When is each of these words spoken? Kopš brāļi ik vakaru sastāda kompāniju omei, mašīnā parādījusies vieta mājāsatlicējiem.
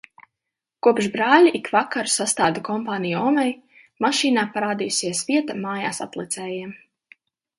Kopš 0.85 1.07
brāļi 1.15 1.51
ik 1.59 1.67
vakaru 1.73 2.11
sastāda 2.13 2.63
kompāniju 2.69 3.19
omei, 3.31 3.53
mašīnā 4.05 4.45
parādījusies 4.57 5.23
vieta 5.29 5.59
mājāsatlicējiem. 5.67 6.75